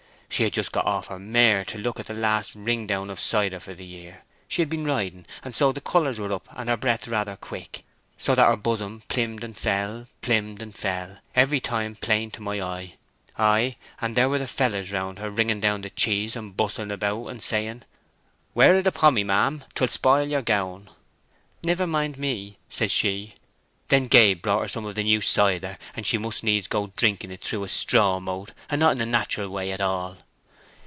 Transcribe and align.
She 0.33 0.43
had 0.43 0.53
just 0.53 0.71
got 0.71 0.85
off 0.85 1.07
her 1.07 1.19
mare 1.19 1.65
to 1.65 1.77
look 1.77 1.99
at 1.99 2.05
the 2.05 2.13
last 2.13 2.55
wring 2.55 2.87
down 2.87 3.09
of 3.09 3.19
cider 3.19 3.59
for 3.59 3.73
the 3.73 3.85
year; 3.85 4.23
she 4.47 4.61
had 4.61 4.69
been 4.69 4.85
riding, 4.85 5.25
and 5.43 5.53
so 5.53 5.73
her 5.73 5.81
colours 5.81 6.21
were 6.21 6.31
up 6.31 6.47
and 6.55 6.69
her 6.69 6.77
breath 6.77 7.05
rather 7.09 7.35
quick, 7.35 7.83
so 8.17 8.33
that 8.33 8.47
her 8.47 8.55
bosom 8.55 9.03
plimmed 9.09 9.43
and 9.43 9.57
fell—plimmed 9.57 10.61
and 10.61 10.73
fell—every 10.77 11.59
time 11.59 11.95
plain 11.95 12.31
to 12.31 12.41
my 12.41 12.61
eye. 12.61 12.93
Ay, 13.37 13.75
and 13.99 14.15
there 14.15 14.29
were 14.29 14.39
the 14.39 14.47
fellers 14.47 14.89
round 14.93 15.19
her 15.19 15.29
wringing 15.29 15.59
down 15.59 15.81
the 15.81 15.89
cheese 15.89 16.37
and 16.37 16.55
bustling 16.55 16.91
about 16.91 17.25
and 17.27 17.43
saying, 17.43 17.83
'Ware 18.55 18.77
o' 18.77 18.81
the 18.81 18.93
pommy, 18.93 19.25
ma'am: 19.25 19.65
'twill 19.75 19.89
spoil 19.89 20.29
yer 20.29 20.41
gown.' 20.41 20.89
'Never 21.61 21.85
mind 21.85 22.17
me,' 22.17 22.57
says 22.69 22.89
she. 22.93 23.35
Then 23.89 24.07
Gabe 24.07 24.41
brought 24.41 24.61
her 24.61 24.67
some 24.69 24.85
of 24.85 24.95
the 24.95 25.03
new 25.03 25.19
cider, 25.19 25.77
and 25.97 26.05
she 26.07 26.17
must 26.17 26.45
needs 26.45 26.65
go 26.65 26.93
drinking 26.95 27.29
it 27.31 27.41
through 27.41 27.65
a 27.65 27.67
strawmote, 27.67 28.53
and 28.69 28.79
not 28.79 28.93
in 28.93 29.01
a 29.01 29.05
nateral 29.05 29.49
way 29.49 29.69
at 29.73 29.81
all. 29.81 30.17